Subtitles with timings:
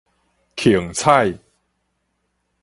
[0.55, 1.37] 虹彩